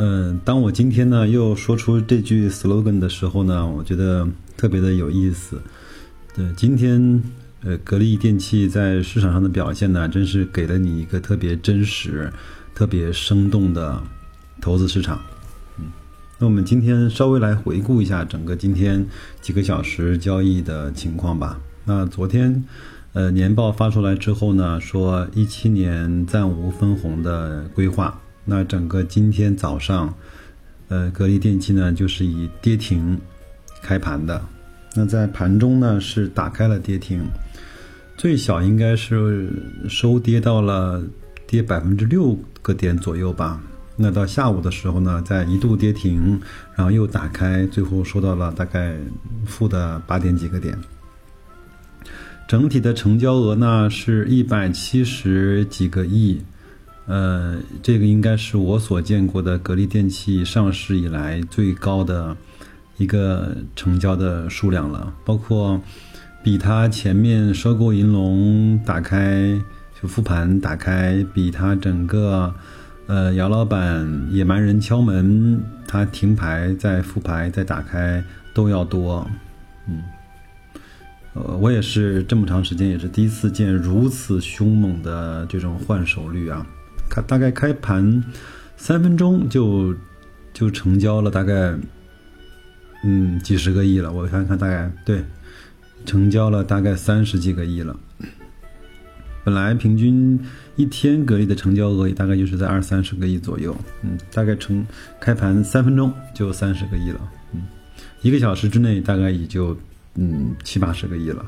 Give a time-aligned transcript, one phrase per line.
[0.00, 4.24] 嗯，当我今天呢又说出这句 slogan 的时候呢，我觉得
[4.56, 5.60] 特别的有意思。
[6.36, 7.20] 对，今天
[7.64, 12.32] 呃，格力电器在市场上的表现呢，真是给了你一个特别真实、
[12.76, 14.00] 特别生动的
[14.60, 15.20] 投资市场。
[15.80, 15.86] 嗯，
[16.38, 19.04] 那我们今天稍微来回顾一下整个今天
[19.40, 21.58] 几个小时交易的情况吧。
[21.84, 22.62] 那昨天
[23.14, 28.16] 呃年报发出来之后呢，说一七年暂无分红的规划。
[28.50, 30.12] 那整个今天早上，
[30.88, 33.20] 呃，格力电器呢就是以跌停
[33.82, 34.42] 开盘的。
[34.94, 37.22] 那在盘中呢，是打开了跌停，
[38.16, 39.52] 最小应该是
[39.86, 41.02] 收跌到了
[41.46, 43.60] 跌百分之六个点左右吧。
[43.96, 46.40] 那到下午的时候呢，在一度跌停，
[46.74, 48.96] 然后又打开，最后收到了大概
[49.44, 50.74] 负的八点几个点。
[52.48, 56.40] 整体的成交额呢是一百七十几个亿，
[57.08, 62.36] 呃，这个应该是我所见过的格力电器上市以来最高的。
[63.00, 65.80] 一个成交的数量了，包括
[66.42, 69.56] 比它前面收购银龙打开
[70.02, 72.52] 就复盘打开，比它整个
[73.06, 78.20] 呃姚老板野蛮人敲门，它停牌再复牌再打开
[78.52, 79.24] 都要多，
[79.86, 80.02] 嗯，
[81.34, 86.66] 呃，我也是这么长时间也是第一次见如此凶猛的这种换手率啊，
[87.08, 88.22] 开大概开盘
[88.76, 89.94] 三分钟就
[90.52, 91.74] 就成交了大概。
[93.04, 95.22] 嗯，几十个亿了，我看看，大概对，
[96.04, 97.96] 成交了大概三十几个亿了。
[99.44, 100.36] 本来平均
[100.74, 104.84] 一天格力的成交额也大概就是在二三十个亿左右，嗯，大概成
[105.20, 107.20] 开盘三分钟就三十个亿了，
[107.52, 107.62] 嗯，
[108.22, 109.78] 一个小时之内大概也就
[110.16, 111.46] 嗯七八十个亿了。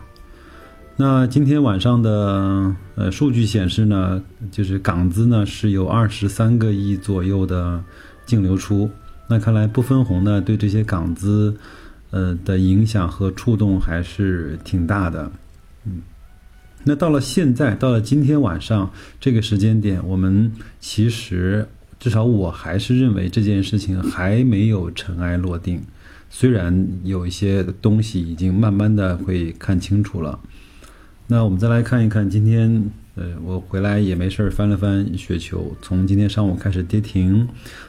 [1.01, 7.83] 那今天晚上的呃数据显示呢，就是港资呢是有二十三个亿左右的
[8.27, 8.91] 净流出。
[9.27, 11.57] 那看来不分红呢，对这些港资，
[12.11, 15.33] 呃的影响和触动还是挺大的，
[15.87, 16.03] 嗯。
[16.85, 21.67] 那到了现在，到了今天晚上这个时间点，我们其实
[21.99, 25.81] 至少我还是认为这件事情还没有尘埃落定，
[26.29, 30.39] 虽然有一些东西已经慢慢的会看清楚了。
[31.33, 32.91] 那我们再来看一看今天。
[33.15, 37.47] 呃，我回来也没事儿，翻了翻雪球，从今天上午开始跌停，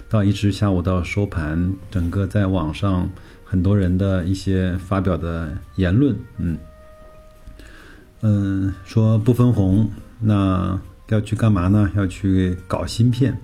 [0.07, 3.09] 到一直下午到收盘，整个在网上
[3.43, 6.57] 很多人的一些发表的言论，嗯，
[8.21, 10.79] 嗯，说不分红，那
[11.09, 11.89] 要去干嘛呢？
[11.95, 13.35] 要去搞芯片。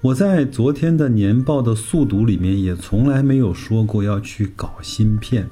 [0.00, 5.48] 我在昨天的年报的速读里面也从来没有说过要去搞芯片。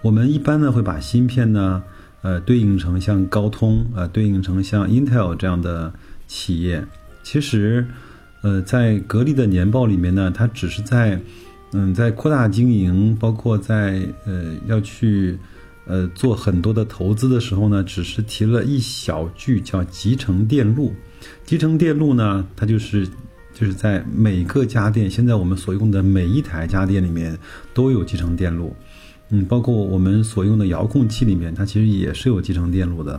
[0.00, 1.82] 我们一般呢会把芯片呢。
[2.22, 5.92] 呃，对应成像高通啊，对应成像 Intel 这样的
[6.28, 6.84] 企业，
[7.22, 7.84] 其实，
[8.42, 11.20] 呃，在格力的年报里面呢，它只是在，
[11.72, 15.36] 嗯，在扩大经营，包括在呃要去，
[15.84, 20.92] 呃做很多的投资的时候呢，只是提了一小句叫集成电路。
[21.44, 23.06] 集成电路呢，它就是
[23.52, 27.36] 就是在每个家电，现在我们所用的每一台家电里面
[27.74, 28.74] 都有集成电路。
[29.34, 33.18] 嗯，包括我们所用的遥控器里面，它其实也是有集成电路的，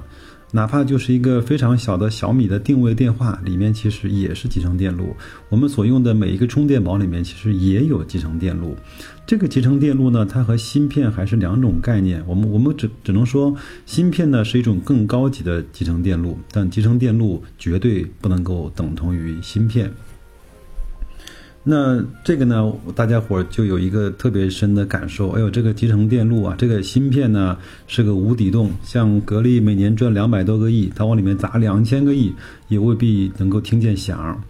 [0.51, 5.15] 哪怕就是一个非常小的小米的定位电话里面，其实也是集成电路。
[5.49, 8.75] 我们所用的每一个充电宝里面，其实也有集成电路。
[9.25, 12.23] 这个集成电路呢，它和芯片还是两种概念。
[12.27, 13.55] 我们我们只只能说，
[13.87, 19.91] 芯片呢是一种更高级的集成电路，但集成电路绝对不能够等同于芯片。
[21.65, 25.29] 那这个呢，大家伙就有一个特别深的感受。
[25.29, 27.57] 哎呦，这个集成电路啊，这个芯片呢
[27.87, 28.69] 是个无底洞。
[28.83, 32.33] 像格力每年赚两百多个亿，它往里面砸两千个亿，
[32.67, 34.43] 也未必能够听见响。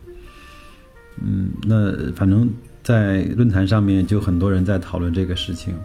[1.23, 2.49] 嗯，那反正，
[2.81, 5.75] 在论坛上面就很多人在讨论这个事情。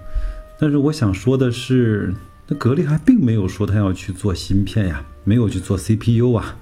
[0.58, 2.14] 但是我想说的是，
[2.46, 6.56] 那格力还并没有说他要去做芯片呀，没有去做 CPU 啊，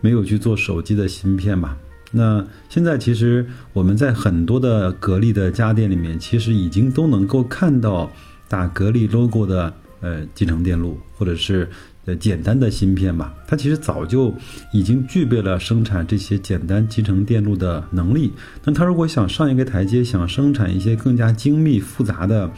[0.00, 1.76] 没有去做手机的芯片吧。
[2.12, 8.10] 那现在其实我们在很多的格力的家电里面，其实已经都能够看到
[8.48, 11.68] 打格力 logo 的呃集成电路，或者是
[12.04, 13.34] 呃简单的芯片吧。
[13.46, 14.32] 它其实早就
[14.72, 18.32] 已经具备了生产这些简单集成电路的能力。
[18.64, 22.50] 那它如果想上一个台阶，想生产一些更加精密复杂的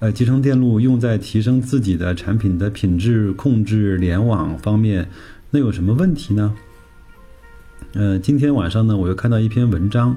[0.00, 5.08] 呃，集成电路用在提升自己的产品的品质控制、联网方面，
[5.50, 6.54] 那有什么问题呢？
[7.92, 10.16] 呃，今天晚上呢，我又看到一篇文章，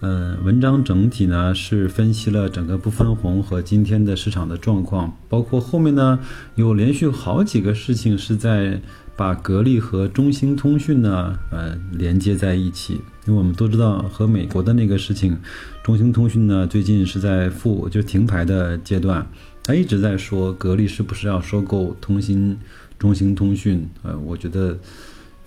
[0.00, 6.18] 呃，文章整体呢是分析了整个不分红和今天的市场的状况，包括后面呢
[6.56, 8.80] 有连续好几个事情是在
[9.14, 13.00] 把格力和中兴通讯呢，呃，连接在一起。
[13.28, 15.38] 因为我们都知道和美国的那个事情，
[15.84, 19.24] 中兴通讯呢最近是在复就停牌的阶段，
[19.62, 22.58] 他一直在说格力是不是要收购通兴
[22.98, 24.76] 中兴通讯，呃，我觉得。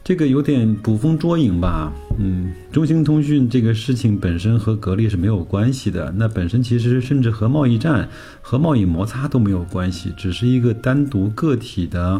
[0.09, 8.09] 这个有点捕风捉影吧，嗯，中兴通讯这个事情本身和格力是没有关系的，那本身其实甚至和贸易战、
[8.41, 12.19] 和贸易摩擦都没有关系，只是一个单独个体的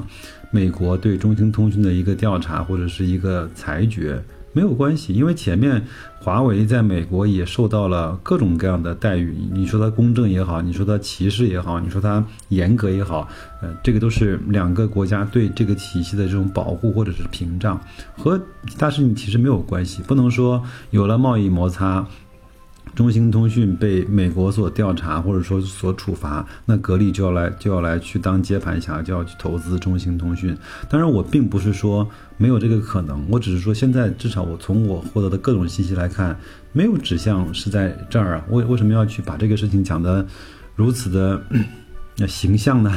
[0.52, 4.24] 美国对中兴通讯的一个调查或者是一个裁决。
[4.60, 5.82] 没有关系，因为前面
[6.20, 9.34] 华为在美国也受到了各种各样的待遇。
[9.54, 13.26] 你说它公正也好，你说它歧视也好，你说它严格也好，
[13.62, 17.80] 呃，这个都是两个国家对这个体系的这种保护或者是屏障，
[18.18, 18.38] 和
[18.78, 20.04] 大事情其实没有关系。
[20.04, 22.06] 不能说有了贸易摩擦。
[22.96, 30.58] 中兴通讯被美国所调查，或者说所处罚，那格力就要来就要来去当接盘侠，就要去投资中兴通讯。
[30.90, 32.06] 当然，我并不是说
[32.38, 36.38] 没有这个可能，我只是说现在至少我从我获得的各种信息来看，
[36.74, 38.46] 没有指向是在这儿啊。
[38.50, 40.26] 为为什么要去把这个事情讲得
[40.76, 41.42] 如此的
[42.28, 42.92] 形象呢？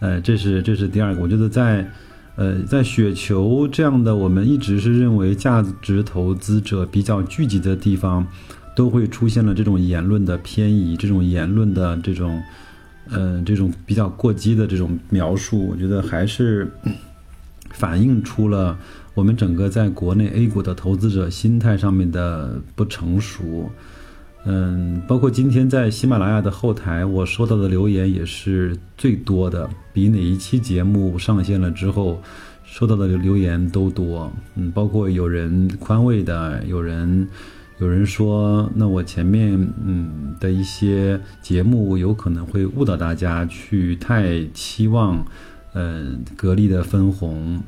[0.00, 1.22] 呃，这是这是第二个。
[1.22, 1.90] 我觉得在
[2.36, 8.26] 呃在雪球这样的我们一直是认为价值投资者比较聚集的地方。
[8.74, 12.42] 都会出现了这种言论的偏移，这种言论的这种，
[13.08, 16.68] 呃，这种比较过激的这种描述，我觉得还是
[17.70, 18.76] 反映出了
[19.14, 23.70] 我们整个在国内 A 股的投资者心态上面的不成熟。
[24.44, 32.20] 嗯，包括今天在喜马拉雅的后台，我收到的留言也是最多的，比哪一期节目上线了之后
[32.64, 34.32] 收到的留言都多。
[34.56, 37.28] 嗯，包括有人宽慰的，有人。
[37.78, 39.52] 有人说，那我前面
[39.84, 45.26] 嗯的一些节目有可能会误导大家去太期望，
[45.72, 47.60] 呃，格力的分红。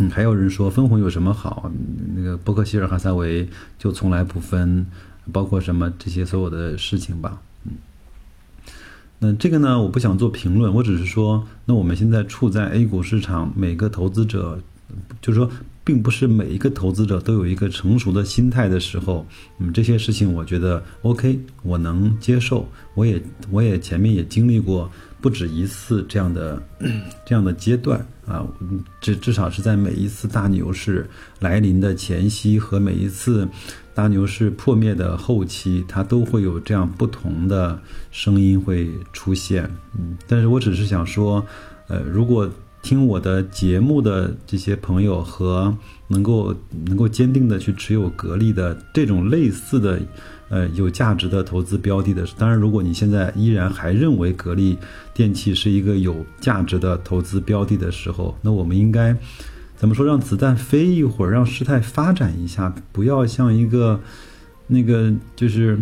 [0.00, 1.70] 嗯，还有人说分红有什么好？
[2.14, 3.48] 那个伯克希尔哈撒韦
[3.78, 4.86] 就从来不分，
[5.32, 7.40] 包括什么这些所有的事情吧。
[7.64, 7.72] 嗯，
[9.20, 14.60] 那这个呢，我不想做评论，我只是说，那我们现在处在 A 股市场，每个投资者，
[15.20, 15.50] 就是说。
[15.82, 19.26] 并不是每一个投资者都有一个成熟的心态的时候，
[19.58, 22.68] 嗯，这些事情我觉得 OK，我能接受。
[22.94, 23.20] 我也
[23.50, 24.88] 我也前面也经历过
[25.20, 26.62] 不止一次这样的
[27.26, 28.46] 这样的阶段啊，
[29.00, 31.08] 至至少是在每一次大牛市
[31.40, 33.48] 来临的前夕和每一次
[33.92, 37.76] 大牛市破灭的后期，它都会有这样不同的
[38.12, 39.68] 声音会出现。
[39.98, 41.44] 嗯，但是我只是想说，
[41.88, 42.48] 呃，如果。
[42.82, 45.76] 听我的节目的这些朋友和
[46.08, 46.54] 能够
[46.86, 50.00] 能够坚定的去持有格力的这种类似的，
[50.48, 54.78] 呃有价值的投资标的的，当然，如果你现在依然还认为格力
[55.12, 59.14] 电器是一个有价值的投资标的的时候，那我们应该
[59.76, 60.04] 怎么说？
[60.04, 64.00] 让子弹飞一会儿，让事态发展一下，不要像一个
[64.66, 65.78] 那个就是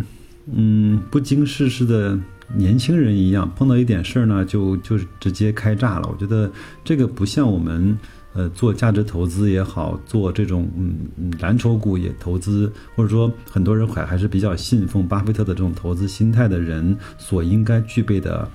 [0.53, 2.19] 嗯不经世事的。
[2.55, 6.09] 年轻人一样，碰到一点事儿呢，就就直接开炸了。
[6.11, 6.51] 我觉得
[6.83, 7.97] 这个不像我们，
[8.33, 18.49] 呃，做价值投资也好，做这种嗯蓝筹股也投资，或者说很多人还还是比较信奉巴菲特的这种投资心态的人所应该具备的，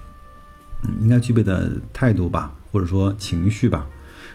[1.00, 3.86] 应该具备的态度吧，或者说情绪吧。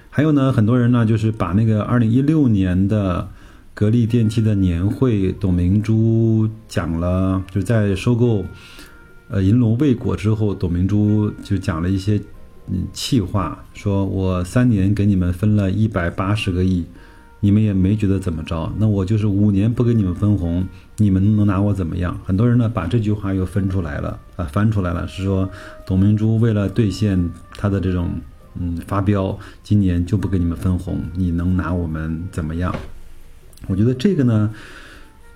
[0.09, 3.27] 还有呢，很多人呢，就是把那个二零一六年的
[3.73, 8.45] 格力电器的年会，董明珠讲了，就在收购。
[9.29, 12.19] 呃，银龙未果之后，董明珠就讲了一些
[12.67, 16.83] 嗯气话，说我三年给你们分了一百八十个亿，
[17.39, 18.73] 你们也没觉得怎么着。
[18.79, 20.67] 那我就是五年不给你们分红，
[20.97, 22.19] 你们能拿我怎么样？
[22.25, 25.47] 很多人呢把这句话又分出来了啊，翻出来了，是说
[25.85, 28.09] 董明珠为了兑现他的这种
[28.59, 32.75] 嗯发飙，今年就不给你们分红，你能拿我们怎么样？
[33.67, 34.51] 我觉得这个呢。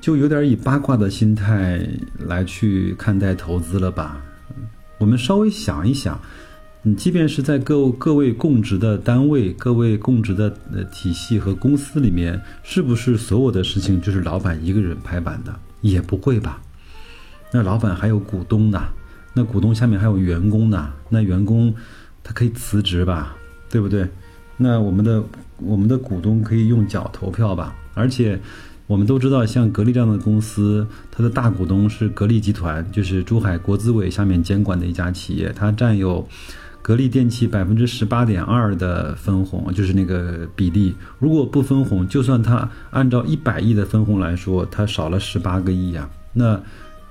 [0.03, 1.81] 就有点以八卦的心态
[2.27, 4.22] 来去看待投资了吧？
[4.98, 6.19] 我们稍微想一想，
[6.81, 10.50] 你即便是在各各位供职的单位、各位供职的
[10.91, 15.57] 体系和公司里面，是不是所有的事情就是老板一个人拍板的？
[15.79, 16.62] 也不会吧？
[17.53, 18.83] 那老板还有股东呢，
[19.33, 21.74] 那股东下面还有员工呢，那员工
[22.22, 23.38] 他可以辞职吧？
[23.69, 24.05] 对不对？
[24.57, 25.24] 那我们的
[25.60, 27.74] 我们的股东可以用脚投票吧？
[27.93, 28.38] 而且。
[28.94, 36.28] 我们都知道，像格力这样的公司，它的大股东是格力集团，就是珠海国资委下面监管的一家企业，它占有
[36.80, 40.94] 格力电器百分之十八点二的分红，就是那个比例。
[41.18, 46.08] 如果不分红，就算它按照一百亿的分红来说，它少了十八个亿呀。
[46.32, 46.62] 那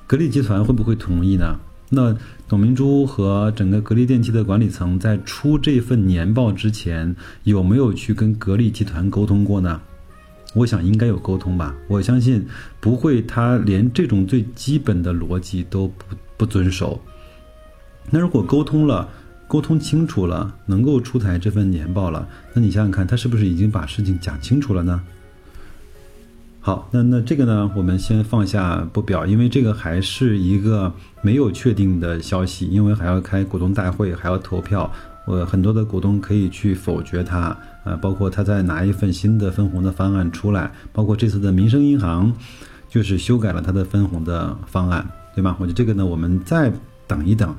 [0.06, 1.58] 格力集团会不会同意呢？
[1.90, 9.80] 那董明珠和整个格力电器的管理层在出这份年报之前，有没有去跟格力集团沟通过呢？
[10.54, 12.46] 我想应该有沟通吧，我相信
[12.80, 17.00] 不会，他连这种最基本的逻辑都不不遵守。
[18.10, 19.08] 那如果沟通了，
[19.48, 25.00] 沟通清楚了，能够出台这份年报了，那你想想看，他是不是已经把事情讲清楚了呢？
[26.60, 34.90] 好，那那这个呢，我们先放下不表，因为这个还是一个没有确定的消息，因为还要开股东大会，还要投票。
[35.24, 42.32] 我很多的股东可以去否决它，呃，包括他再拿一份新的分红的方案出来，包括这次的民生银行，
[42.88, 45.56] 就是修改了他的分红的方案，对吧？
[45.58, 46.72] 我觉得这个呢，我们再
[47.06, 47.54] 等一等，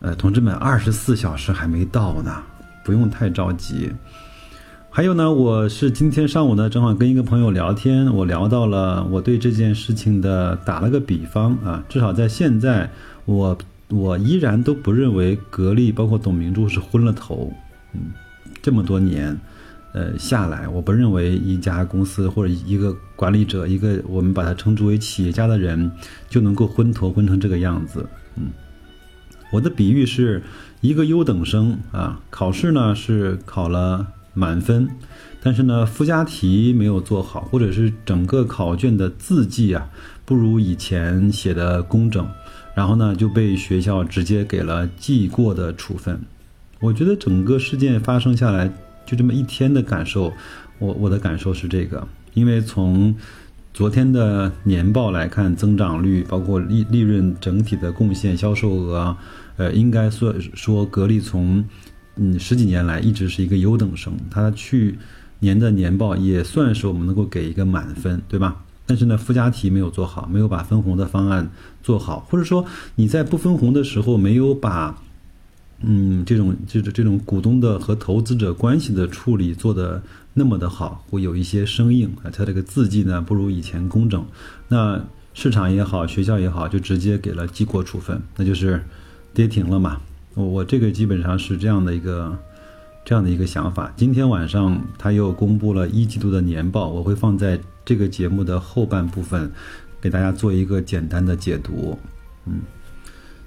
[0.00, 2.42] 呃，同志们，二十四小时还没到呢，
[2.84, 3.90] 不用太着急。
[4.90, 12.90] 还有呢，我是今天上午呢，正好跟一个朋友聊天，我聊到了我对这件事情的打了个比方啊，至少在现在
[13.24, 13.56] 我。
[13.90, 17.50] 我依然都不认为格力包括董明珠是昏了头，
[17.94, 18.12] 嗯，
[18.60, 19.34] 这么多年，
[19.98, 25.90] 呃下来，我不认为一家公司或者一个管理者，一个我们把它称之为企业家的人，
[26.30, 28.44] 就能够昏头昏成这个样子，嗯，
[29.50, 30.40] 我的比喻是
[30.80, 34.88] 一个优等生啊，考试呢是考了满分，
[35.42, 39.90] 但是呢附加题没有做好，或者是整个考卷的字迹啊
[40.24, 42.24] 不如以前写的工整。
[42.74, 46.20] 然后呢，就被学校直接给了记过的处分。
[46.78, 48.72] 我觉得整个事件发生下来，
[49.08, 50.30] 就这么一天的感受，
[50.78, 52.06] 我我的感受是这个。
[52.34, 53.14] 因为从
[53.72, 59.16] 昨天的年报来看，增长率包括利利润整体的贡献、销售额，
[59.56, 61.64] 呃，应该算说格力从
[62.16, 64.12] 嗯十几年来一直是一个优等生。
[64.30, 64.98] 它去
[65.38, 68.62] 年的年报也算是我们能够给一个满分，对吧？
[68.84, 71.50] 但是呢，附加题没有做好，没有把分红的方案
[71.82, 72.64] 做好，或者说
[72.96, 74.96] 你在不分红的时候没有把，
[75.80, 80.02] 嗯，这种就是这种股东的和投资者关系的处理做的
[80.34, 84.24] 那么的好，会有一些生硬啊，它这个字迹呢不如以前工整，
[84.68, 85.04] 那
[85.34, 88.82] 市场也好，学校也好，就直接给了记过处分，那就是
[89.32, 90.00] 跌停了嘛。
[90.34, 92.38] 我我这个基本上是这样的一个
[93.04, 93.92] 这样的一个想法。
[93.96, 97.60] 今天晚上他又公布了一季度的年报，我会放在。
[97.88, 99.50] 这个节目的后半部分，
[99.98, 101.98] 给大家做一个简单的解读。
[102.44, 102.60] 嗯，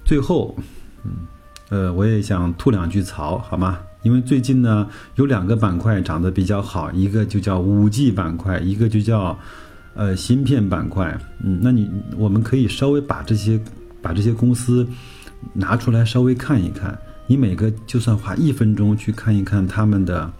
[0.04, 0.56] 最后，
[1.04, 1.12] 嗯，
[1.72, 3.78] 呃，我也想吐两句槽，好吗？
[4.02, 9.38] 因为最近呢，有两个板块涨得比较好，一个就叫五 G 板块，一个就叫
[9.94, 11.18] 呃芯片板块。
[11.42, 13.58] 嗯，那你我们可以稍微把这些
[14.02, 14.86] 把这些公司
[15.54, 16.98] 拿出来稍微看一看。
[17.26, 20.30] 你每个就算花一分钟去看一看他们的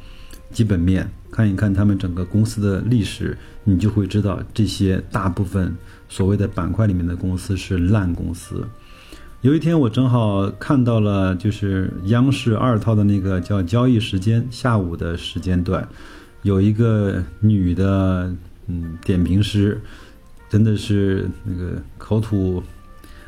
[0.51, 1.11] 基本面。
[1.31, 5.75] 看一看他们整个公司的历史，你就会知道这些大部分
[6.07, 8.69] 所谓的板块里面的公司是烂公司。
[9.43, 15.87] 有一天我正好看到了，就是央视二套的那个叫交易时间下午的时间段，
[16.43, 18.33] 有一个女的
[18.69, 19.81] 嗯点评师，
[20.49, 22.63] 真的是那个口吐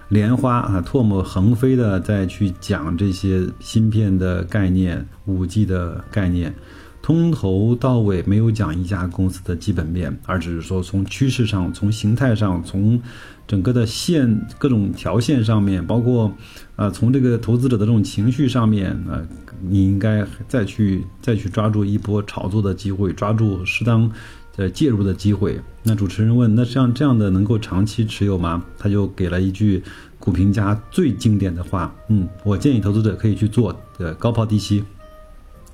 [0.09, 6.55] 莲花啊，唾沫横飞的在去讲这些芯片的概念、五 G 的概念。
[7.03, 12.99] 从头到尾没有讲一家公司的基本面，而只是说从趋势上、从形态上、从
[13.47, 16.33] 整个的线各种条线上面，包括
[16.77, 19.23] 啊从这个投资者的这种情绪上面啊，
[19.61, 24.11] 你应该再去再去抓住一波炒作的机会，抓住适当
[24.57, 25.61] 的介入的机会。
[25.83, 28.65] 那主持人问：那像这样的能够长期持有吗？
[28.79, 29.83] 他就给了一句
[30.19, 34.83] 股评家最经典的话：嗯，我建议投资者可以去做的高抛低吸。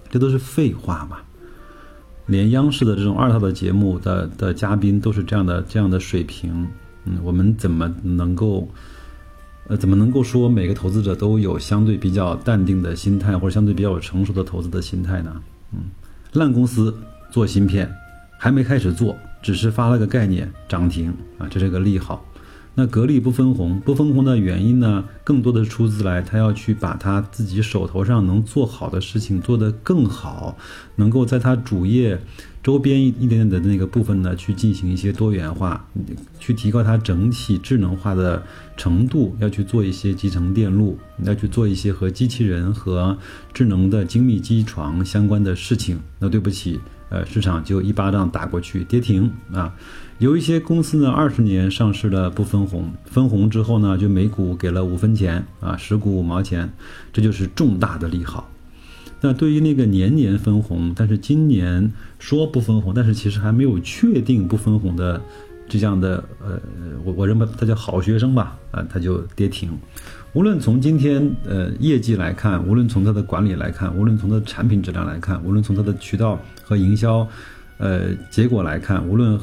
[0.08, 1.18] 这都是废话嘛！
[2.26, 6.66] 连央视的这种二套的节目的的嘉宾都是这样的这样的水平，
[7.04, 8.68] 嗯，我们怎么能够，
[9.68, 15.34] 呃，怎么能够说每个投资者都有相对比较淡定的心态，或者相对比较有成熟的投资的心态呢？
[15.72, 15.80] 嗯，
[16.32, 16.94] 烂公司
[17.30, 17.90] 做芯片，
[18.38, 22.24] 还没开始做，只是发了个概念涨停啊，这是个利好。
[22.80, 25.04] 那格力不分红，不分红的原因呢？
[25.22, 30.56] 更多的出自来，他要去把他自己手头上能做好的事情做得更好，
[30.96, 32.18] 能够在他主业
[32.62, 35.86] 周边一一点点的那个部分呢，去进行一些多元化，
[36.38, 38.42] 去提高它整体智能化的
[38.78, 43.18] 程度，要去做一些集成电路，要去做一些和机器人和
[43.52, 46.00] 智能的精密机床相关的事情。
[46.18, 46.80] 那对不起。
[47.10, 49.74] 呃，市场就一巴掌打过去，跌停啊。
[50.20, 56.70] 有一些公司呢，二十年上市了不分红，分红之后呢，就每股给了五分钱啊，十股五毛钱，
[57.10, 58.46] 这就是重大的利好。
[59.22, 65.18] 那对于那个年年分红，但是今年说不分红，但是其实还没有确定不分红的
[65.66, 66.60] 这样的呃，
[67.02, 69.70] 我我认为他叫好学生吧，啊，他就跌停。
[70.34, 77.26] 无论从今天呃业绩来看，无论从它的管理来看，无论从它的产品质量来看，无论从它的渠道和营销。
[77.80, 79.40] 呃，结果来看，无论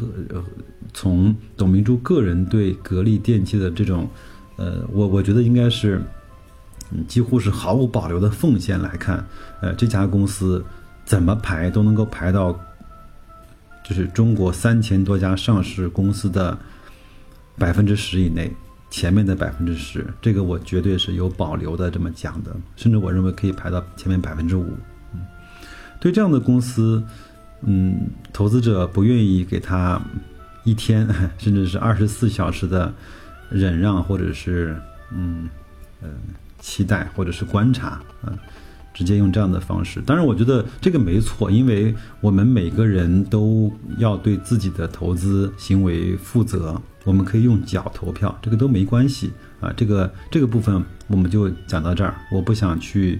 [0.93, 4.07] 从董明珠个人对格力电器的这种，
[4.57, 5.99] 呃，我我觉得应该是，
[6.91, 9.25] 嗯几乎是毫无保留的奉献来看，
[9.59, 10.63] 呃，这家公司
[11.03, 12.53] 怎么排都能够排到，
[13.83, 16.55] 就是中国三千多家上市公司的
[17.57, 18.53] 百分之十以内，
[18.91, 24.63] 前面的百分之十，这个我绝对是有保留的这么讲的，甚至我认为可以排到前面百分之五。
[25.15, 25.21] 嗯，
[25.99, 27.03] 对这样的公司。
[27.61, 29.99] 嗯，投资者不愿意给他
[30.63, 32.93] 一天 甚至是二十四小时的
[33.49, 34.75] 忍让，或者是
[35.11, 35.49] 嗯
[36.01, 36.09] 呃
[36.59, 38.31] 期待，或者是观察啊，
[38.93, 39.99] 直接用这样的方式。
[40.01, 46.79] 当然，我觉得这个没错，因为我们每个人都要对自己的投资行为负责。
[47.03, 49.73] 我们可以用脚投票，这个都没关系啊。
[49.75, 53.19] 这个这个部分我们就讲到这儿，我不想去。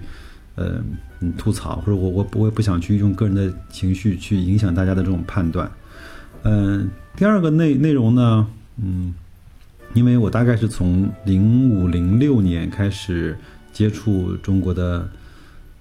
[0.56, 0.82] 呃，
[1.20, 5.70] 嗯，吐槽或者我我我也不想去用个人的情绪去影响大家的这种判断。
[6.44, 8.48] 嗯，第二个内内容呢，
[8.82, 9.14] 嗯，
[9.94, 13.38] 因为我大概是从零五零六年开始
[13.72, 15.10] 接触中国的。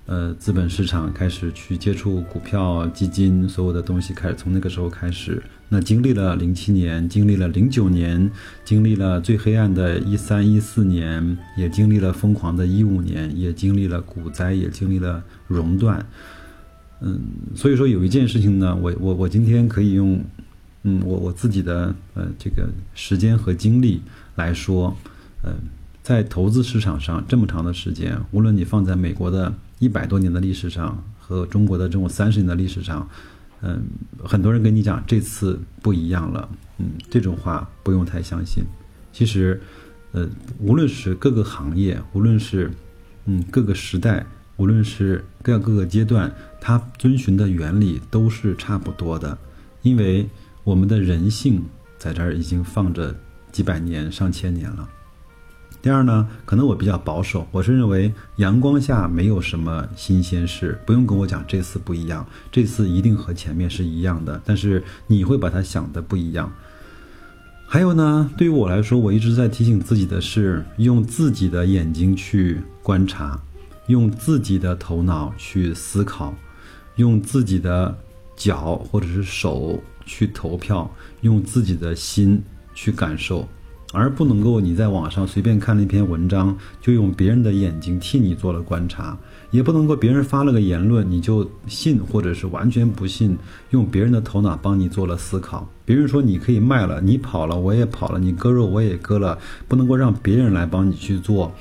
[0.06, 5.42] 呃，资本市场开始去接触股票、基金，所有的东西开始从那个时候开始。
[5.68, 8.30] 那经历了零七年，经历了零九年，
[8.64, 16.06] 经历了最黑暗的一三一四年，也经历了疯狂的一五年，也经历了股灾，也经历了熔断。
[17.00, 17.20] 嗯，
[17.56, 20.24] 所以说有一件事情呢，我我我今天可以用，
[20.84, 24.00] 嗯，我我自己的呃这个时间和精力
[24.36, 24.96] 来说，
[25.42, 25.52] 嗯，
[26.06, 29.52] 在投资市场上这么长的时间，无论你放在美国的。
[29.78, 33.06] 一百多年的历史上和中国的这种三十年的历史上，
[33.60, 33.84] 嗯，
[34.24, 38.64] 很多人跟你讲这次不一样了，嗯，这种话不用太相信。
[39.12, 39.60] 其实，
[40.12, 40.26] 呃，
[40.58, 42.72] 无论是各个行业，无论是
[43.26, 44.24] 嗯各个时代，
[44.56, 49.36] 无论是各各个阶段，它遵循的原理都是差不多的，
[49.82, 50.26] 因为
[50.64, 51.62] 我们的人性
[51.98, 53.14] 在这儿已经放着
[53.52, 54.88] 几百年、上千年了。
[55.86, 64.42] 第二呢，可能我比较保守，我是认为阳光下没有什么新鲜事，不用跟我讲这次不一样，这次一定和前面是一样的。
[64.44, 66.52] 但是你会把它想的不一样。
[67.68, 73.40] 还有呢，对于我来说，我一直在提醒自己的是，用自己的眼睛去观察，
[73.86, 76.34] 用自己的头脑去思考，
[76.96, 77.96] 用自己的
[78.34, 82.42] 脚或者是手去投票，用自己的心
[82.74, 83.48] 去感受。
[83.96, 89.18] 而不能够你在网上随便看了一篇文章，就用别人的眼睛替你做了观察，
[89.50, 93.38] 也不能够别人发了个言论你就信或者是完全不信，
[93.70, 95.66] 用别人的头脑帮你做了思考。
[95.86, 101.54] 别人说你可以卖了，你跑了我也跑了，你割肉我也割了，不能够让别人来帮你去做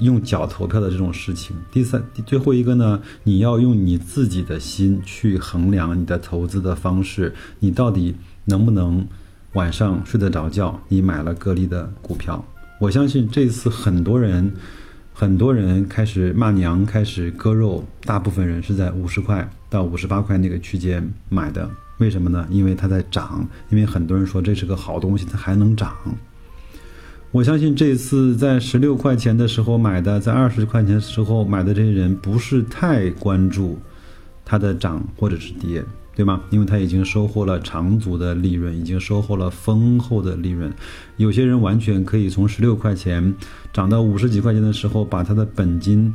[0.00, 1.56] 用脚投票的这种事情。
[1.70, 9.06] 第三，最后一个呢，你要用你自己的心去衡量你的投资的方式，你到底能不能。
[9.56, 12.44] 晚上睡得着觉，你买了格力的股票，
[12.78, 14.52] 我相信这次很多人，
[15.14, 22.46] 很多人开始骂娘，开始割肉，大部分人是在五十块到五十八块那个区间买的，为什么呢？
[22.50, 25.96] 因为它在涨，因为很多人说这是个好东西，它还能涨。
[27.30, 33.78] 我相信这次在十六块钱的时候买的，在二十块钱的时候买的这些人，不是太关注
[34.46, 35.84] 它的涨或者是跌。
[36.14, 36.40] 对吗？
[36.48, 40.72] 因为他已经收获了长足的利润，已经收获了丰厚的利润。
[41.18, 43.34] 有些人完全可以从十六块钱
[43.70, 46.10] 涨到五十几块钱的时候，把他的本金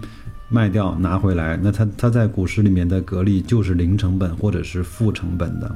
[0.50, 1.56] 卖掉拿回来。
[1.62, 5.76] 那他他在股市里面的格力就是零成本或者是负成本的，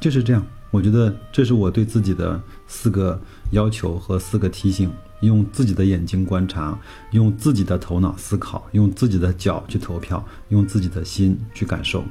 [0.00, 0.42] 就是这样。
[0.70, 4.90] 我觉得这是我对自己的四个要求和四个提醒。
[5.24, 6.78] 用自己的眼睛观察，
[7.12, 12.04] 用自己的头脑思考，用自己的脚去投票，用自己的心去感受。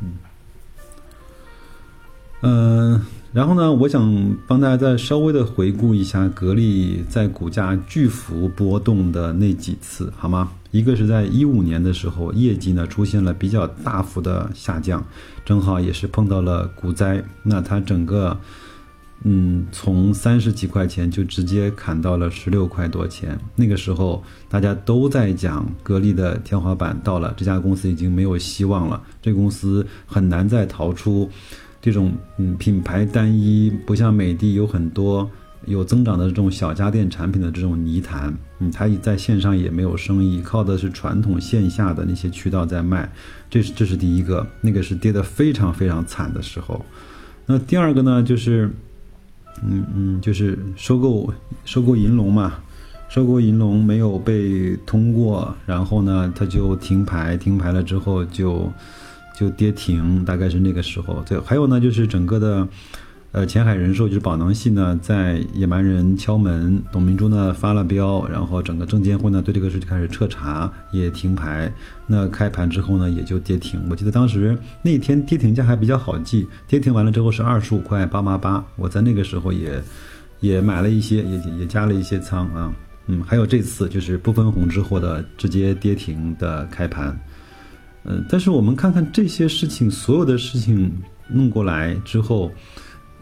[0.00, 0.12] 嗯，
[2.42, 3.00] 嗯
[3.32, 10.52] 然后呢，我想帮大家再稍微的回顾一下格力在股价巨幅波动的那几次，好吗？
[10.70, 15.02] 一个是在一五年的时候，业绩呢出现了比较大幅的下降，
[15.44, 18.38] 正好也是碰到了股灾，那它整个
[19.24, 23.38] 嗯，从三十几块钱就直接砍到了十六块多钱。
[23.54, 31.30] 那个时候大家都在讲格力的天花板到了，这家公司已经没有希望了，这公司很难再逃出
[31.80, 35.30] 这种嗯品牌单一，不像美的有很多
[35.66, 38.36] 有增长的这种小家电产品的这种泥潭。
[38.58, 43.08] 嗯，它在线上也没有生意，靠的是传统线下的那些渠道在卖。
[43.48, 46.84] 这是这是第一个，那个是跌得非常非常惨的时候。
[47.46, 48.68] 那第二个呢，就是。
[49.62, 51.32] 嗯嗯，就是收购
[51.64, 52.54] 收购银龙嘛，
[53.08, 58.72] 收购银龙没有被通过，然后呢，它就停牌，停牌了之后就
[59.38, 61.22] 就跌停，大概是那个时候。
[61.28, 62.66] 对，还有呢，就是整个的。
[63.32, 71.72] 呃，前海人寿就是宝能系呢，在野蛮人敲门，董明珠呢发了飙，然后整个证监会呢对这个事就开始彻查，也停牌。
[72.06, 73.80] 那开盘之后呢，也就跌停。
[73.88, 78.62] 我记得当时那天跌停价还比较好记，跌停完了之后是二十五块八八八。
[78.76, 79.82] 我在那个时候也
[80.40, 82.70] 也买了一些，也也加了一些仓啊。
[83.06, 87.18] 嗯，还有这次就是不分红之后的直接跌停的开盘。
[88.04, 90.92] 嗯，但是我们看看这些事情，所有的事情
[91.30, 92.52] 弄过来之后。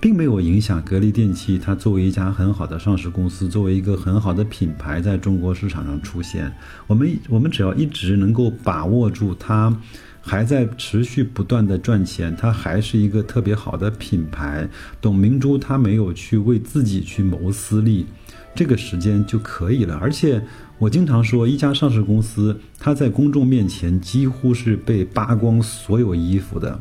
[0.01, 6.51] 并没有影响格力电器，它作为一家很好的上市公司，作为一个很好的品牌，在中国市场上出现。
[6.87, 9.77] 我们我们只要一直能够把握住它，
[10.23, 14.67] 还在持续不断的赚钱，它还是一个特别好的品牌。
[15.03, 18.07] 董明珠她没有去为自己去谋私利，
[18.55, 19.99] 这个时间就可以了。
[20.01, 20.43] 而且
[20.79, 26.81] 我经常说，一家上市公司，它在公众面前几乎是被扒光所有衣服的，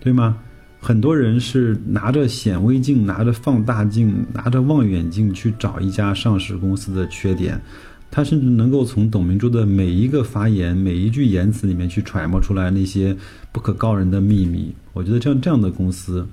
[0.00, 0.38] 对吗？
[0.84, 7.62] 很多人是拿着显微镜、拿着放大镜、拿着望远镜去找一家上市公司的缺点，
[8.10, 13.16] 他甚至能够从董明珠的每一个发言、每一句言辞里面去揣摩出来那些
[13.52, 14.74] 不可告人的秘密。
[14.92, 16.26] 我觉得像这样的公司，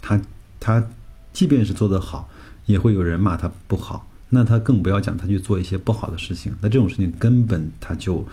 [0.00, 0.22] 他
[0.60, 0.80] 他
[1.32, 2.30] 即便是做得好，
[2.66, 4.08] 也会有人骂他不好。
[4.30, 6.54] 那他更不要讲他去做一些不好的事情。
[6.60, 8.24] 那这种事情根本他就。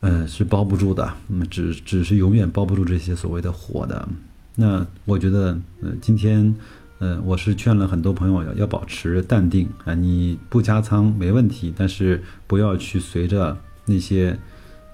[0.00, 4.08] 呃，是包不住的，嗯只只是永远包不住这些所谓的火的。
[4.54, 6.54] 那我觉得，呃，今天，
[6.98, 13.56] 呃，我是劝了很多朋友要要保持淡定啊，你不加仓没问题，但是不要去随着
[13.86, 14.36] 那些，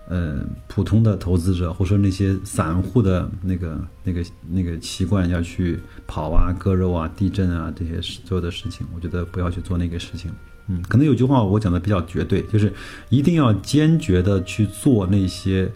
[0.09, 10.31] 呃，普通的投资者或者说那些散户的那个那个那个习惯要去跑啊、割肉啊、地震啊这些所有的事情，我觉得不要去做那个事情。
[10.69, 12.73] 嗯，可能有句话我讲的比较绝对，就是
[13.09, 15.71] 一定要坚决的去做那些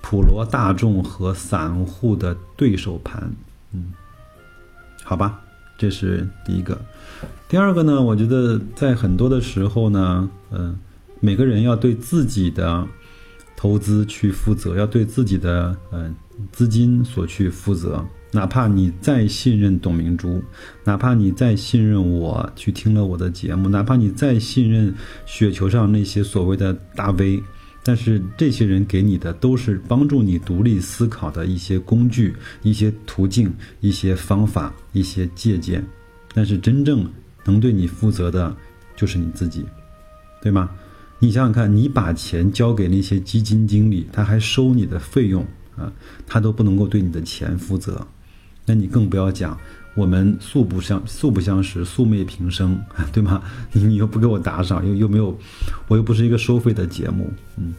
[0.00, 3.32] 普罗大众和散户的对手盘。
[3.72, 3.92] 嗯，
[5.04, 5.40] 好吧，
[5.78, 6.80] 这是第一个。
[7.48, 10.76] 第二个呢，我觉得在很多的时候呢，嗯，
[11.20, 12.86] 每个人要对自己的
[13.56, 16.14] 投资去负责，要对自己的嗯
[16.50, 18.04] 资金所去负责。
[18.34, 20.42] 哪怕你再信任董明珠，
[20.84, 24.94] 哪怕你再信任我去听了我的节目，哪怕你再信任
[25.26, 27.42] 雪球上那些所谓的大 V，
[27.82, 35.84] 但是这些人给你的都是帮助你独立思考的一些工具、一些途径、一些方法、一些借鉴。
[36.32, 37.06] 但是真正
[37.44, 38.56] 能对你负责的，
[38.96, 39.66] 就是你自己，
[40.40, 40.70] 对吗？
[41.18, 45.92] 你想想看，你把钱交给那些基金经理，他还收你的费用啊，
[46.26, 48.06] 他都不能够对你的钱负责。
[48.64, 49.58] 那你更不要讲，
[49.94, 52.80] 我们素不相素不相识，素昧平生，
[53.12, 53.42] 对吗？
[53.72, 55.36] 你你又不给我打赏，又又没有，
[55.88, 57.74] 我又不是一个收费的节目，嗯，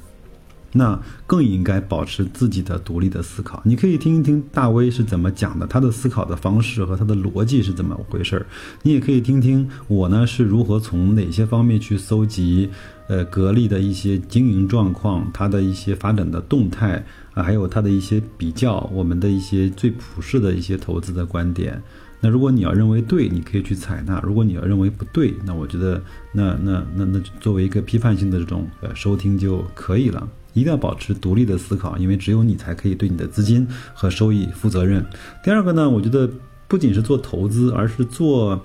[0.74, 3.62] 那更应该保持自己的独立的思考。
[3.64, 8.46] 你可以听一听大威是怎么讲的，他的思考的方式和他的逻辑是怎么回事儿。
[8.82, 12.70] 你也可以听听我呢是如何从哪些方面去搜集，
[13.08, 17.04] 呃，格力的一些经营状况，它的一些发展的动态。
[17.34, 21.82] 啊，还有它的一些比较，我们的一些最普世的一些投资的观点。
[22.20, 30.28] 那如果你要认为对，你可以去采纳；如果你要认为不对，那我觉得，那那那那作为一个批判性的这种呃收听就可以了。
[30.54, 35.06] 一定要保持独立的思考，因为只有你才可以对你的资金和收益负责任。
[35.44, 36.30] 第二个呢，我觉得
[36.68, 38.64] 不仅是做投资，而是做。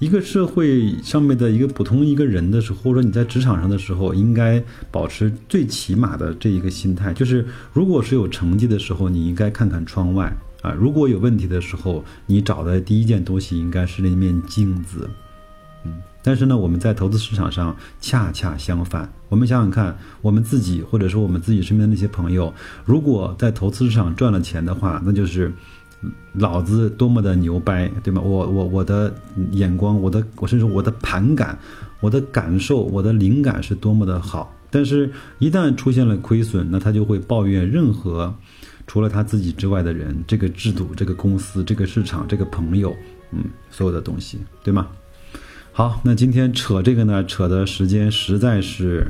[0.00, 15.08] 一个社会上面的一个普通一个人的时候，或者说你在职场上的时候，应该保持最起码的这一个心态，就是如果是有成绩的时候，你应该看看窗外啊；如果有问题的时候，你找的第一件东西应该是那面镜子。
[15.84, 19.10] 嗯，但是呢，我们在投资市场上恰恰相反。
[19.28, 22.52] 我们想想看，我们自己或者说我们自己身边的那些朋友，
[22.84, 25.52] 如果在投资市场赚了钱的话，那就是。
[26.34, 28.20] 老子多么的牛掰，对吗？
[28.20, 29.14] 我我我的
[29.52, 31.58] 眼光，我的我甚至我的盘感，
[32.00, 34.52] 我的感受，我的灵感是多么的好。
[34.70, 38.34] 但是，一旦出现了亏损，那他就会抱怨任何
[38.88, 42.92] 除了他自己之外的人，这个制度、这个公司、这个市场、这个朋友，
[43.30, 44.88] 嗯，所有的东西，对吗？
[45.70, 49.06] 好，那今天扯这个呢，扯的时间实在是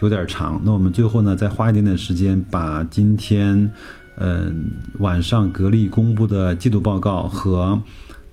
[0.00, 0.60] 有点长。
[0.64, 3.72] 那我们最后呢，再花一点点时间，把今天，
[4.16, 7.80] 嗯，晚上格力公布的季度报告和，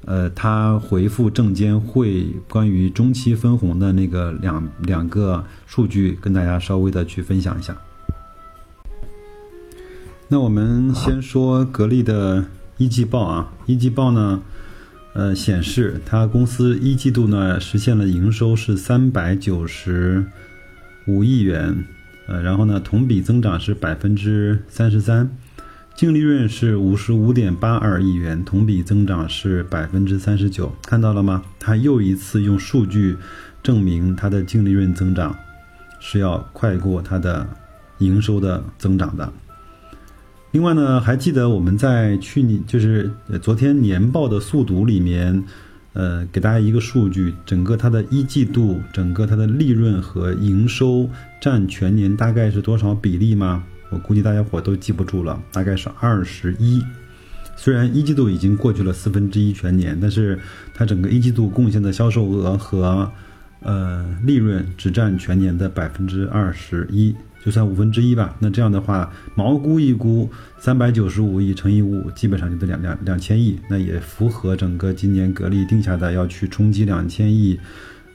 [0.05, 7.75] 呃，他回复证监会关于中期分红的那个两两个数据，跟大家稍微的去分享一下。
[10.27, 12.45] 那我们先说格力的
[12.77, 14.41] 一季报啊，一季报呢。
[15.13, 20.25] 呃，显示它公司一季度呢实现了营收是三百九十
[21.05, 21.83] 五亿元，
[22.29, 25.29] 呃，然后呢同比增长是百分之三十三，
[25.93, 30.73] 净利润是五十五点八二亿元，同比增长是百分之三十九。
[30.84, 31.43] 看到了吗？
[31.60, 33.15] 它又一次用数据
[33.62, 35.36] 证明它的净利润增长
[35.99, 37.47] 是要快过它的
[37.99, 39.32] 营收的增长的。
[40.51, 45.43] 另外呢，还记得我们在去年就是昨天年报的速读里面，
[45.93, 51.08] 呃，给大家一个数据，整个它的一季度，整个它的利润和营收
[51.39, 53.63] 占全年大概是多少比例吗？
[53.91, 56.82] 我估计大家伙都记不住了，大概是二十一。
[57.56, 60.39] 虽然一季度已经过去了四分之一全年，但是
[60.73, 63.12] 它整个一季度贡献的销售额和
[63.60, 67.15] 呃利润只占全年的百分之二十一。
[67.43, 77.60] 就算五分之一吧，那这样的话，毛估一估，三百九十五亿乘以五，基本上就得两两两千亿，那也符合整个今年格力定下的要去冲击两千亿，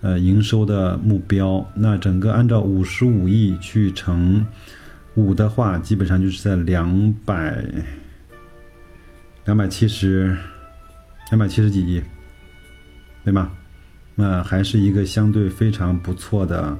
[0.01, 1.69] 呃，营收的目标。
[1.75, 4.47] 那整个按照五十五亿去乘
[5.16, 7.64] 五的话，基本上就是在两百
[9.44, 10.37] 两百七十
[11.31, 12.02] 两百七十几亿，
[13.24, 13.50] 对吗？
[14.14, 16.76] 那还是一个相对非常不错的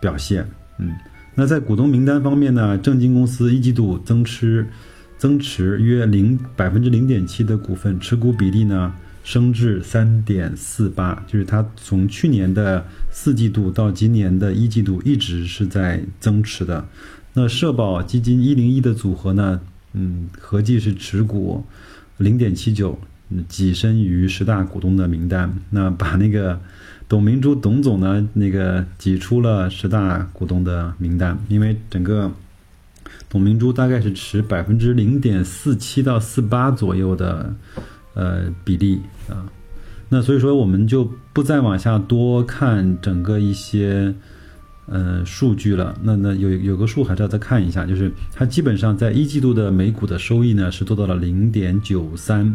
[0.00, 0.46] 表现，
[0.78, 0.90] 嗯。
[1.34, 4.66] 那在股东名单方面呢，正金公司一季度增持，
[5.18, 16.82] 增持约零百分之零点七的股份，持股比例呢升至三点四八，就是它从去年的四季度到今年的一季度一直是在增持的。
[17.36, 19.60] 那社保基金一零一的组合呢，
[19.92, 21.62] 嗯，合计是持股
[22.16, 22.98] 零点七九，
[23.48, 25.56] 跻身于十大股东的名单。
[25.70, 26.58] 那把那个。
[27.08, 32.32] 董明珠董总呢，那个挤出了十大股东的名单，因为整个
[33.28, 37.54] 董明珠大概是持百分之零点四七到四八左右的
[38.14, 39.46] 呃比例啊，
[40.08, 44.12] 那所以说我们就不再往下多看整个一些
[44.86, 45.94] 呃数据了。
[46.02, 52.54] 那那有有个数还是要再看一下，就是它基本上在一季度的每股的收益呢是做到了零点九三。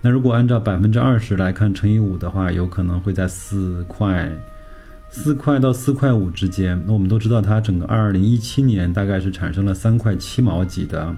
[0.00, 4.30] 那如果按照百分之二十来看乘以五的话，有可能会在四块，
[5.08, 6.78] 四块到四块五之间。
[6.86, 11.14] 那我们都知道，它整个二零一七年大概是产生了三块七毛几的，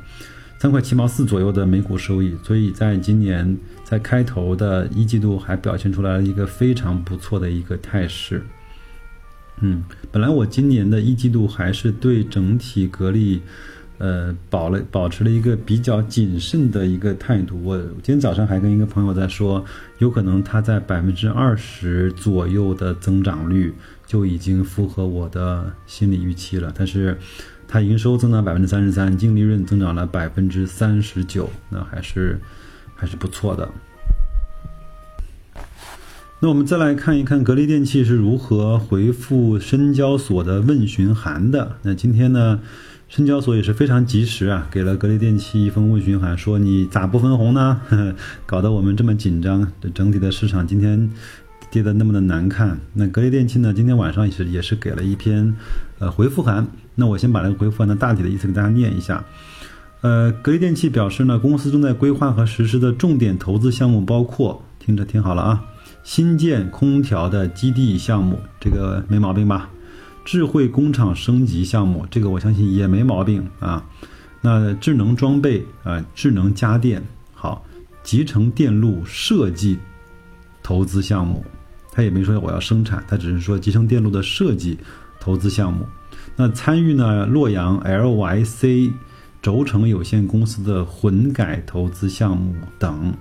[0.61, 8.41] 三块七毛四左右的每股收益，所以在今年在开头的一季度还表现出来了一个非常不错的一个态势。
[9.61, 13.43] 嗯，本来我今年的一季度还是对整体格力。
[13.99, 17.59] 呃，保了保持了一个比较谨慎的一个态度。
[17.65, 19.65] 我今天早上还跟一个朋友在说，
[20.01, 23.73] 有可能它在百分之二十左右的增长率
[24.07, 26.71] 就已经符合我的心理预期了。
[26.77, 27.17] 但是，
[27.67, 32.39] 它营收增长百分之三十三，净利润增长了百分之三十九，那还是
[32.95, 33.67] 还是不错的。
[36.39, 41.77] 那我们再来看一看格力电器是如何回复深交所的问询函的。
[41.83, 42.61] 那今天呢？
[43.09, 47.81] 深交所也是非常及时啊，给了格力电器一封问询函，说你咋不分红呢？
[48.45, 51.09] 搞得我们这么紧张，这整体的市场今天
[51.71, 52.81] 跌得那么的难看。
[52.95, 55.55] 那格力电器呢，今天晚上也是也是给了一篇
[56.01, 56.67] 呃回复函。
[56.97, 59.25] 那我先把这个回复函的大体的意思给大家念一下。
[60.01, 65.65] 呃，格力电器表示呢，公司正在规划和实施的重点投资项目包括，听着听好了啊，
[66.07, 69.69] 新建空调的基地项目，这个没毛病吧？
[70.25, 73.85] 智慧工厂升级项目，这个我相信也没毛病啊。
[74.41, 77.03] 那智能装备啊，智能家电，
[77.35, 77.65] 好，
[78.05, 79.81] 集成电路设计
[80.63, 81.45] 投资项目，
[81.91, 84.79] 他也没说我要生产，他只是说集成电路的设计
[85.19, 85.85] 投资项目。
[86.37, 88.93] 那参与呢，洛阳 LYC
[89.43, 93.13] 轴承有限公司的混改投资项目等。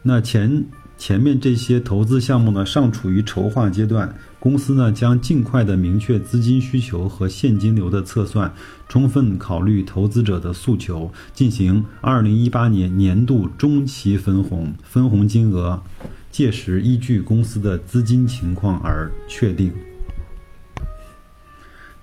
[0.00, 0.64] 那前。
[1.00, 4.14] 前面这些投资项目呢，尚处于筹划阶段。
[4.38, 8.52] 公司呢，将尽快的明确资金需求和现金流的测算，
[8.86, 14.74] 充分考虑投资者的诉求，进行二零一八年年度中期分红。
[14.82, 15.82] 分红金额，
[16.30, 19.72] 届时依据公司的资金情况而确定。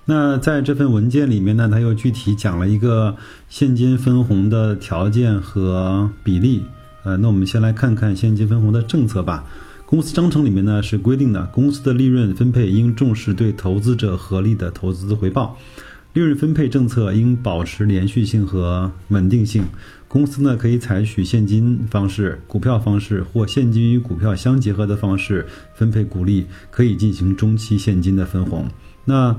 [0.04, 3.16] 那在这份文件里面呢，他又具体讲了一个
[3.48, 6.64] 现金分红的条件和比例。
[7.04, 9.44] 呃，那我们先来看看现金分红的政策吧。
[9.86, 15.56] 公司章程里面呢是规定的，公司的利润分配应重视对投资者合理的投资回报，
[16.12, 19.64] 利润分配政策应保持连续性和稳定性。
[20.06, 28.66] 公司呢可以采取现金方式、股票方式或现金与股票相结合的方式分配股利，可以进行中期现金的分红。
[29.04, 29.34] 那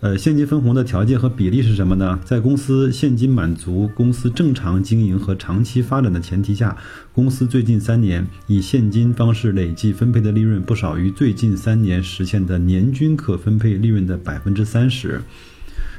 [0.00, 2.20] 呃，现金分红的条件和比例是什么呢？
[2.24, 6.76] 在公司现金满足公司正常经营和长期发展的前提下，
[7.12, 15.20] 公司最近三年以现金方式累计分配的利润不少于最近三年实现的年均可分配利润的百分之三十。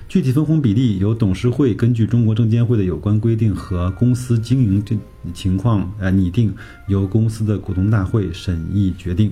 [0.07, 4.97] 具体分红比例由董事会根据中国证监会的有关规定和公司经营这
[5.33, 6.53] 情况呃拟定，
[6.87, 9.29] 由公司的股东大会审议决定。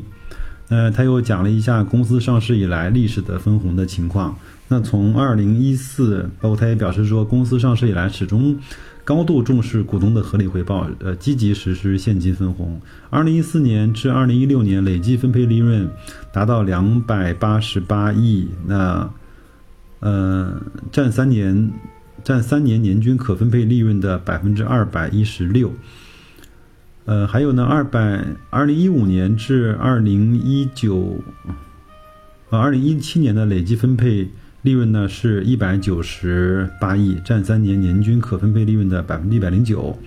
[0.69, 4.37] 呃，他又讲了一下公司上市以来历史的分红的情况。
[4.69, 8.57] 那从二零一四，包括他也表示说，公司上市以来始终
[9.05, 12.81] 高度重视股东的合理回报，呃，积极实施现金分红。
[13.09, 15.89] 二零一四年至二零一六年累计分配利润
[16.33, 19.09] 达到两百八十八亿，那
[20.01, 21.71] 呃占三年
[22.21, 25.71] 占三年年均可分配利润的百分之二百一十六。
[27.05, 31.21] 呃，还有呢，二百二零一五年至二零一九，
[32.49, 34.27] 呃，二零一七年的累计分配。
[34.67, 39.97] 利润呢是一百九十八亿，占三年年均可分配利润的百分之一百零九，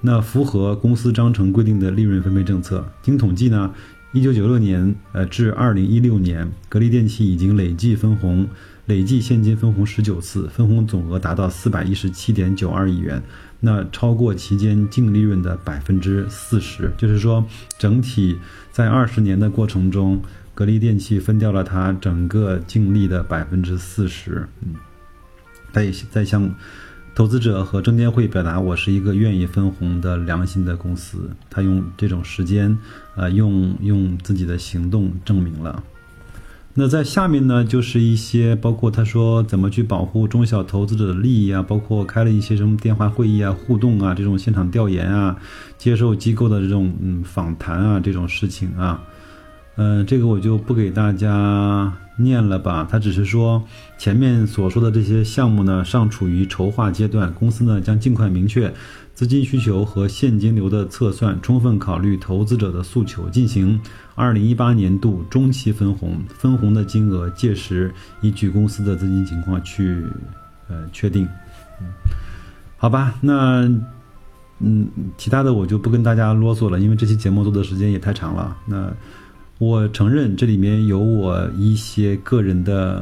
[0.00, 2.82] 那符合公司章程规定的利润分配政策。
[3.02, 3.70] 经统计呢，
[4.12, 8.48] 一九九六年呃至二零一六年，格力电器已经累计分红，
[8.86, 13.22] 累计现金分红十九次，分红总额达到四百一十七点九二亿元，
[13.60, 16.90] 那超过期间净利润的百分之四十。
[16.96, 17.44] 就是说，
[17.78, 18.38] 整体
[18.70, 20.22] 在二十年的过程中。
[20.54, 24.74] 格力电器分掉了它整个净利的百分之四十，嗯，
[25.72, 26.54] 他也在向
[27.14, 31.30] 投资者和证监会表达，我是一个愿意分红的良心的公司。
[31.50, 32.78] 他用这种时间，
[33.16, 35.82] 呃，用用自己的行动证明了。
[36.74, 45.38] 那在下面呢，就是一些包括他说怎么去保护中小投资者的利益啊，包括开了一些什么电话会议啊、互动啊、这种现场调研啊、
[45.76, 49.02] 接受机构的这种嗯访谈啊这种事情啊。
[49.76, 52.86] 嗯，这个我就不给大家念了吧。
[52.90, 53.64] 他只是说，
[53.96, 57.32] 前面所说的这些项目呢，尚处于筹划阶段。
[57.32, 58.70] 公司呢将尽快明确
[59.14, 63.80] 资金需求和现金流的测算，充分考虑投资者的诉求，进行
[64.14, 66.18] 二零一八年度中期分红。
[66.28, 70.04] 分红的金额届时依据公司的资金情况去
[70.68, 71.26] 呃确定。
[71.80, 71.86] 嗯，
[72.76, 73.66] 好吧，那
[74.58, 78.54] 嗯，其他的我就不跟大家啰嗦了，因为这期节目做的时间也太长了。
[78.66, 78.92] 那。
[79.62, 83.00] 我承认这里面有我一些个人的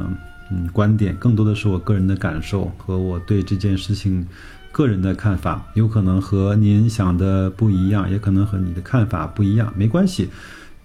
[0.51, 4.23] 嗯观点，更多的是我个人的感受和我对这件事情
[4.71, 10.29] 个人的看法，有可能和您想的不一样，也可能和你的看法不一样，没关系，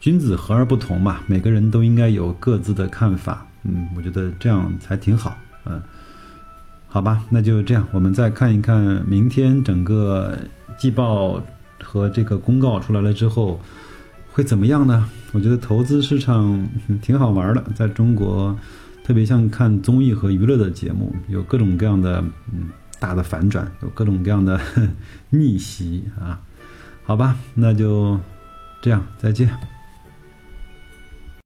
[0.00, 5.36] 君子和而不同嘛，每个人都应该有各自的看法，嗯，我觉得这样才挺好，
[5.66, 5.78] 嗯，
[6.88, 10.38] 好吧，那就这样，我们再看一看明天整个
[10.78, 11.38] 季报
[11.82, 13.60] 和这个公告出来了之后。
[14.37, 15.09] 会怎么样呢？
[15.33, 16.68] 我觉得投资市场
[17.01, 18.55] 挺好玩的，在中国，
[19.03, 22.22] 特别像看综艺和娱乐的节目，有各种各样的
[22.53, 22.68] 嗯
[23.01, 24.61] 大的反转，有各种各样的
[25.31, 26.38] 逆袭啊。
[27.05, 28.20] 好吧，那就
[28.83, 29.49] 这样，再见。